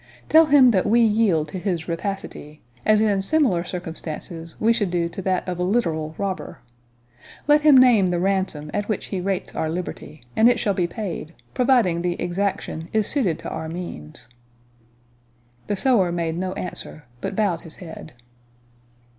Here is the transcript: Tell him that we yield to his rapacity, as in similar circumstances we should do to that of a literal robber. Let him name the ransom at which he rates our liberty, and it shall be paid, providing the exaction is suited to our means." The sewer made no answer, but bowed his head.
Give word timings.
Tell 0.29 0.47
him 0.47 0.71
that 0.71 0.87
we 0.87 0.99
yield 1.01 1.49
to 1.49 1.59
his 1.59 1.87
rapacity, 1.87 2.59
as 2.87 3.01
in 3.01 3.21
similar 3.21 3.63
circumstances 3.63 4.55
we 4.59 4.73
should 4.73 4.89
do 4.89 5.07
to 5.09 5.21
that 5.21 5.47
of 5.47 5.59
a 5.59 5.63
literal 5.63 6.15
robber. 6.17 6.57
Let 7.47 7.61
him 7.61 7.77
name 7.77 8.07
the 8.07 8.17
ransom 8.19 8.71
at 8.73 8.89
which 8.89 9.09
he 9.13 9.21
rates 9.21 9.53
our 9.53 9.69
liberty, 9.69 10.23
and 10.35 10.49
it 10.49 10.59
shall 10.59 10.73
be 10.73 10.87
paid, 10.87 11.35
providing 11.53 12.01
the 12.01 12.19
exaction 12.19 12.89
is 12.91 13.05
suited 13.05 13.37
to 13.41 13.49
our 13.51 13.69
means." 13.69 14.27
The 15.67 15.75
sewer 15.75 16.11
made 16.11 16.35
no 16.35 16.53
answer, 16.53 17.03
but 17.21 17.35
bowed 17.35 17.61
his 17.61 17.75
head. 17.75 18.13